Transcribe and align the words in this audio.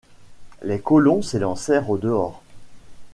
Les 0.63 0.79
colons 0.79 1.21
s’élancèrent 1.21 1.91
au 1.91 1.99
dehors. 1.99 2.41